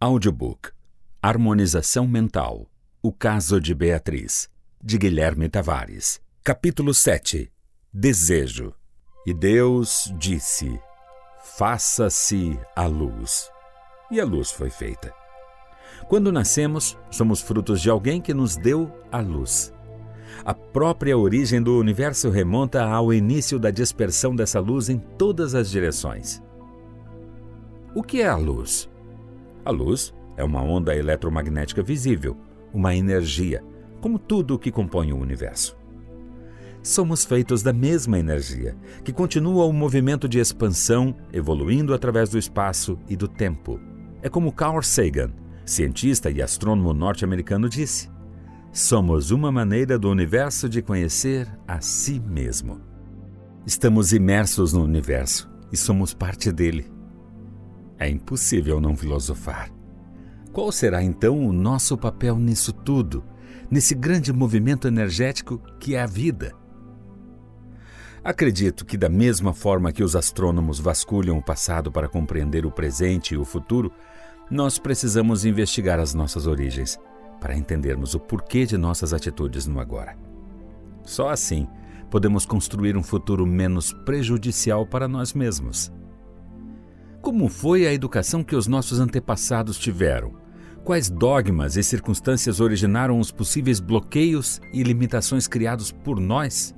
[0.00, 0.70] Audiobook
[1.22, 2.66] Harmonização Mental
[3.00, 4.50] O Caso de Beatriz,
[4.82, 6.20] de Guilherme Tavares.
[6.42, 7.50] Capítulo 7
[7.92, 8.74] Desejo.
[9.24, 10.78] E Deus disse:
[11.56, 13.48] Faça-se a luz.
[14.10, 15.14] E a luz foi feita.
[16.08, 19.72] Quando nascemos, somos frutos de alguém que nos deu a luz.
[20.44, 25.70] A própria origem do universo remonta ao início da dispersão dessa luz em todas as
[25.70, 26.42] direções.
[27.94, 28.92] O que é a luz?
[29.64, 32.36] A luz é uma onda eletromagnética visível,
[32.72, 33.64] uma energia,
[34.00, 35.76] como tudo o que compõe o universo.
[36.82, 42.98] Somos feitos da mesma energia, que continua o movimento de expansão, evoluindo através do espaço
[43.08, 43.80] e do tempo.
[44.20, 45.32] É como Carl Sagan,
[45.64, 48.10] cientista e astrônomo norte-americano, disse:
[48.70, 52.82] Somos uma maneira do universo de conhecer a si mesmo.
[53.66, 56.93] Estamos imersos no universo e somos parte dele.
[58.04, 59.70] É impossível não filosofar.
[60.52, 63.24] Qual será então o nosso papel nisso tudo,
[63.70, 66.52] nesse grande movimento energético que é a vida?
[68.22, 73.32] Acredito que, da mesma forma que os astrônomos vasculham o passado para compreender o presente
[73.32, 73.90] e o futuro,
[74.50, 77.00] nós precisamos investigar as nossas origens
[77.40, 80.14] para entendermos o porquê de nossas atitudes no agora.
[81.04, 81.66] Só assim
[82.10, 85.90] podemos construir um futuro menos prejudicial para nós mesmos.
[87.24, 90.34] Como foi a educação que os nossos antepassados tiveram?
[90.84, 96.74] Quais dogmas e circunstâncias originaram os possíveis bloqueios e limitações criados por nós?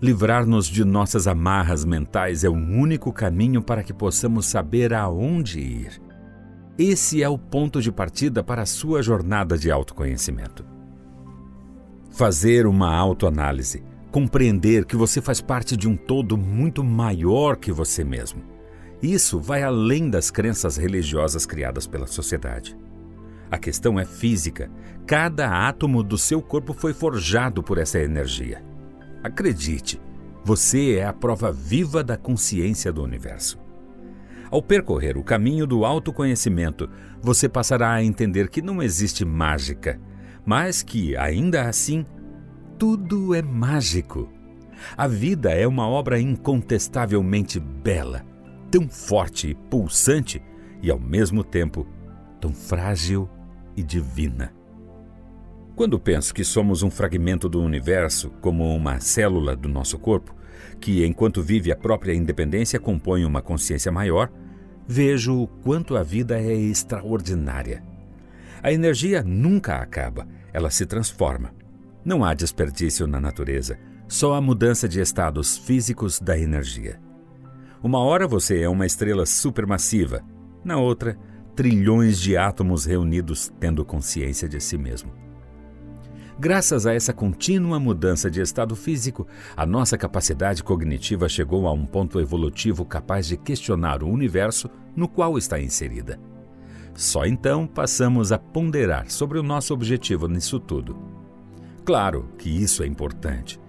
[0.00, 6.00] Livrar-nos de nossas amarras mentais é o único caminho para que possamos saber aonde ir.
[6.78, 10.64] Esse é o ponto de partida para a sua jornada de autoconhecimento.
[12.10, 18.02] Fazer uma autoanálise, compreender que você faz parte de um todo muito maior que você
[18.02, 18.56] mesmo
[19.02, 22.76] isso vai além das crenças religiosas criadas pela sociedade.
[23.50, 24.70] A questão é física.
[25.06, 28.62] Cada átomo do seu corpo foi forjado por essa energia.
[29.22, 30.00] Acredite,
[30.44, 33.58] você é a prova viva da consciência do universo.
[34.50, 36.90] Ao percorrer o caminho do autoconhecimento,
[37.22, 40.00] você passará a entender que não existe mágica,
[40.44, 42.04] mas que, ainda assim,
[42.78, 44.28] tudo é mágico.
[44.96, 48.24] A vida é uma obra incontestavelmente bela
[48.70, 50.42] tão forte e pulsante
[50.82, 51.86] e, ao mesmo tempo,
[52.40, 53.28] tão frágil
[53.76, 54.52] e divina.
[55.74, 60.34] Quando penso que somos um fragmento do universo, como uma célula do nosso corpo,
[60.80, 64.30] que, enquanto vive a própria independência, compõe uma consciência maior,
[64.86, 67.82] vejo o quanto a vida é extraordinária.
[68.60, 71.54] A energia nunca acaba, ela se transforma.
[72.04, 76.98] Não há desperdício na natureza, só a mudança de estados físicos da energia.
[77.82, 80.22] Uma hora você é uma estrela supermassiva,
[80.64, 81.16] na outra,
[81.54, 85.12] trilhões de átomos reunidos tendo consciência de si mesmo.
[86.40, 91.86] Graças a essa contínua mudança de estado físico, a nossa capacidade cognitiva chegou a um
[91.86, 96.18] ponto evolutivo capaz de questionar o universo no qual está inserida.
[96.94, 100.96] Só então passamos a ponderar sobre o nosso objetivo nisso tudo.
[101.84, 103.60] Claro que isso é importante.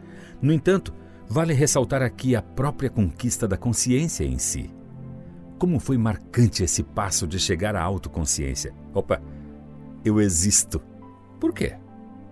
[0.42, 0.94] No entanto,
[1.32, 4.74] Vale ressaltar aqui a própria conquista da consciência em si.
[5.60, 8.74] Como foi marcante esse passo de chegar à autoconsciência.
[8.96, 9.22] Opa,
[10.04, 10.82] eu existo.
[11.40, 11.76] Por quê?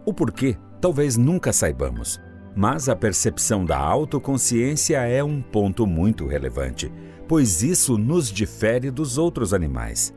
[0.03, 2.19] O porquê talvez nunca saibamos,
[2.55, 6.91] mas a percepção da autoconsciência é um ponto muito relevante,
[7.27, 10.11] pois isso nos difere dos outros animais.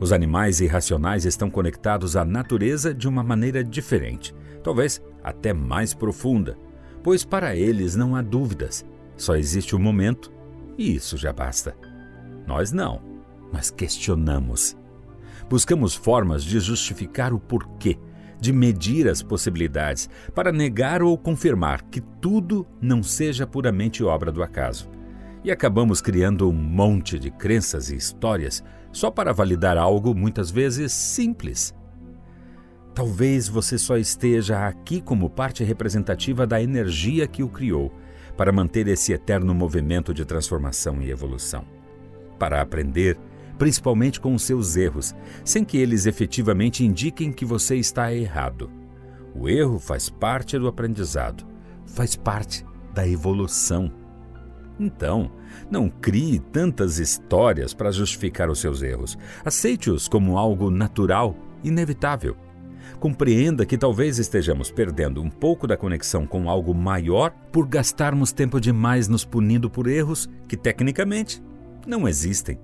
[0.00, 6.56] Os animais irracionais estão conectados à natureza de uma maneira diferente, talvez até mais profunda,
[7.04, 8.84] pois para eles não há dúvidas,
[9.14, 10.32] só existe o momento
[10.78, 11.76] e isso já basta.
[12.46, 13.00] Nós não,
[13.52, 14.74] mas questionamos.
[15.48, 17.98] Buscamos formas de justificar o porquê,
[18.40, 24.42] de medir as possibilidades, para negar ou confirmar que tudo não seja puramente obra do
[24.42, 24.88] acaso.
[25.44, 30.90] E acabamos criando um monte de crenças e histórias só para validar algo muitas vezes
[30.92, 31.74] simples.
[32.94, 37.92] Talvez você só esteja aqui como parte representativa da energia que o criou,
[38.36, 41.64] para manter esse eterno movimento de transformação e evolução.
[42.38, 43.18] Para aprender,
[43.58, 45.14] principalmente com os seus erros,
[45.44, 48.70] sem que eles efetivamente indiquem que você está errado.
[49.34, 51.44] O erro faz parte do aprendizado,
[51.86, 53.90] faz parte da evolução.
[54.78, 55.32] Então,
[55.68, 59.18] não crie tantas histórias para justificar os seus erros.
[59.44, 62.36] Aceite-os como algo natural, inevitável.
[63.00, 68.60] Compreenda que talvez estejamos perdendo um pouco da conexão com algo maior por gastarmos tempo
[68.60, 71.42] demais nos punindo por erros que, tecnicamente,
[71.86, 72.58] não existem.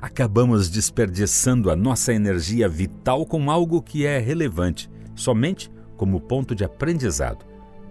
[0.00, 6.64] acabamos desperdiçando a nossa energia vital com algo que é relevante somente como ponto de
[6.64, 7.44] aprendizado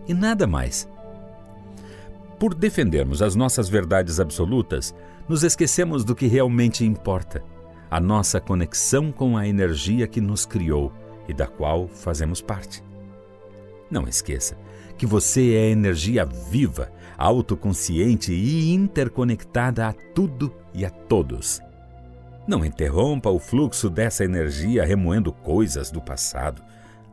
[0.08, 0.88] e nada mais.
[2.40, 4.94] Por defendermos as nossas verdades absolutas,
[5.28, 7.42] nos esquecemos do que realmente importa:
[7.90, 10.92] a nossa conexão com a energia que nos criou
[11.28, 12.84] e da qual fazemos parte.
[13.90, 14.58] Não esqueça
[14.98, 21.62] que você é energia viva, autoconsciente e interconectada a tudo e a todos.
[22.48, 26.62] Não interrompa o fluxo dessa energia remoendo coisas do passado.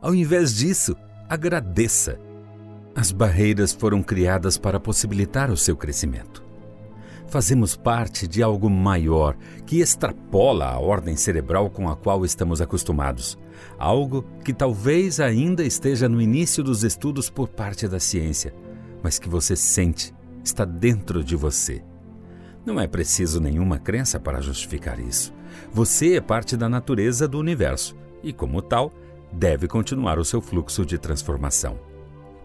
[0.01, 0.95] Ao invés disso,
[1.29, 2.19] agradeça.
[2.93, 6.43] As barreiras foram criadas para possibilitar o seu crescimento.
[7.27, 13.37] Fazemos parte de algo maior que extrapola a ordem cerebral com a qual estamos acostumados.
[13.77, 18.53] Algo que talvez ainda esteja no início dos estudos por parte da ciência,
[19.03, 20.13] mas que você sente,
[20.43, 21.83] está dentro de você.
[22.65, 25.33] Não é preciso nenhuma crença para justificar isso.
[25.73, 28.93] Você é parte da natureza do universo e, como tal,
[29.31, 31.79] deve continuar o seu fluxo de transformação.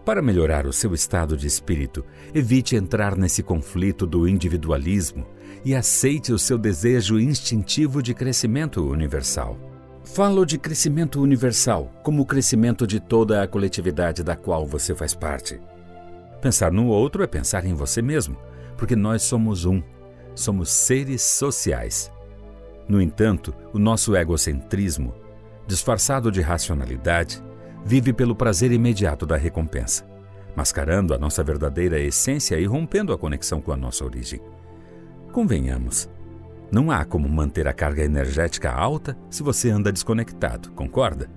[0.03, 2.03] Para melhorar o seu estado de espírito,
[2.33, 5.27] evite entrar nesse conflito do individualismo
[5.65, 9.59] e aceite o seu desejo instintivo de crescimento universal.
[10.13, 15.13] Falo de crescimento universal como o crescimento de toda a coletividade da qual você faz
[15.13, 15.61] parte.
[16.41, 18.35] Pensar no outro é pensar em você mesmo,
[18.77, 19.83] porque nós somos um,
[20.33, 22.11] somos seres sociais.
[22.87, 25.13] No entanto, o nosso egocentrismo,
[25.67, 27.43] disfarçado de racionalidade,
[27.85, 30.03] vive pelo prazer imediato da recompensa,
[30.55, 34.41] mascarando a nossa verdadeira essência e rompendo a conexão com a nossa origem.
[35.31, 36.09] Convenhamos,
[36.71, 41.29] não há como manter a carga energética alta se você anda desconectado, concorda?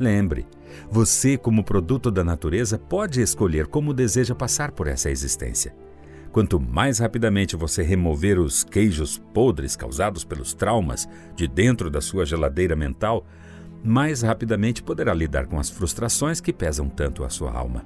[0.00, 0.46] Lembre,
[0.90, 5.74] você, como produto da natureza, pode escolher como deseja passar por essa existência.
[6.32, 12.24] Quanto mais rapidamente você remover os queijos podres causados pelos traumas de dentro da sua
[12.24, 13.24] geladeira mental,
[13.84, 17.84] mais rapidamente poderá lidar com as frustrações que pesam tanto a sua alma.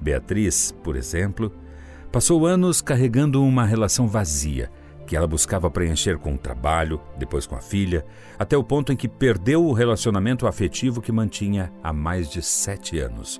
[0.00, 1.52] Beatriz, por exemplo,
[2.10, 4.70] passou anos carregando uma relação vazia
[5.12, 8.02] que ela buscava preencher com o trabalho, depois com a filha,
[8.38, 12.98] até o ponto em que perdeu o relacionamento afetivo que mantinha há mais de sete
[12.98, 13.38] anos.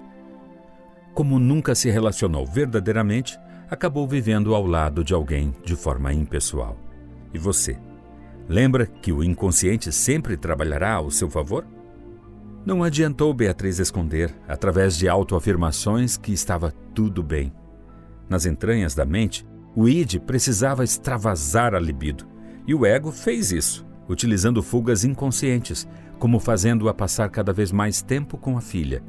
[1.15, 3.39] Como nunca se relacionou verdadeiramente,
[3.71, 6.77] acabou vivendo ao lado de alguém de forma impessoal.
[7.33, 7.79] E você?
[8.47, 11.67] Lembra que o inconsciente sempre trabalhará ao seu favor?
[12.67, 17.51] Não adiantou Beatriz esconder, através de autoafirmações, que estava tudo bem.
[18.29, 22.27] Nas entranhas da mente, o id precisava extravasar a libido,
[22.67, 25.89] e o ego fez isso, utilizando fugas inconscientes,
[26.19, 29.03] como fazendo-a passar cada vez mais tempo com a filha,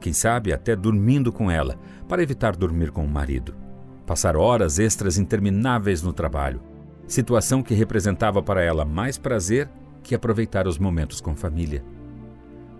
[0.00, 1.78] quem sabe até dormindo com ela,
[2.08, 3.64] para evitar dormir com o marido
[4.04, 6.60] passar horas extras intermináveis no trabalho,
[7.06, 9.68] situação que representava para ela mais prazer
[10.02, 11.82] que aproveitar os momentos com família.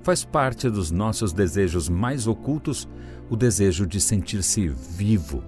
[0.03, 2.89] Faz parte dos nossos desejos mais ocultos
[3.31, 5.43] o desejo de sentir-se vivo,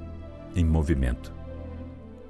[0.54, 1.35] em movimento.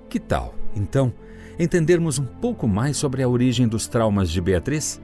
[0.09, 1.13] Que tal, então,
[1.59, 5.01] entendermos um pouco mais sobre a origem dos traumas de Beatriz?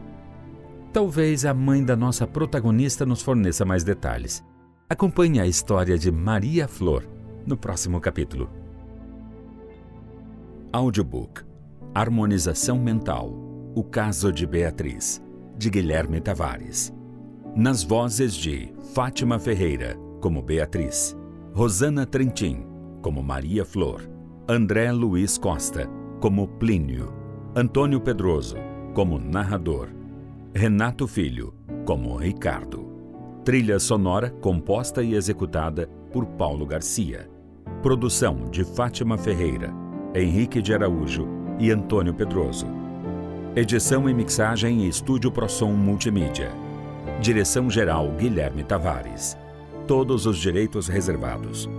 [0.92, 4.44] Talvez a mãe da nossa protagonista nos forneça mais detalhes.
[4.88, 7.08] Acompanhe a história de Maria Flor
[7.46, 8.50] no próximo capítulo.
[10.70, 11.42] Audiobook
[11.94, 13.30] Harmonização Mental
[13.74, 15.22] O Caso de Beatriz,
[15.58, 16.92] de Guilherme Tavares.
[17.56, 21.16] Nas vozes de Fátima Ferreira, como Beatriz,
[21.52, 22.64] Rosana Trentin,
[23.02, 24.11] como Maria Flor,
[24.54, 25.88] André Luiz Costa,
[26.20, 27.10] como Plínio,
[27.56, 28.56] Antônio Pedroso,
[28.92, 29.88] como narrador,
[30.54, 31.54] Renato Filho,
[31.86, 32.86] como Ricardo.
[33.46, 37.30] Trilha sonora composta e executada por Paulo Garcia.
[37.82, 39.72] Produção de Fátima Ferreira,
[40.14, 41.26] Henrique de Araújo
[41.58, 42.66] e Antônio Pedroso.
[43.56, 46.52] Edição e mixagem em Estúdio Prosom Multimídia.
[47.22, 49.34] Direção-geral Guilherme Tavares.
[49.86, 51.70] Todos os direitos reservados.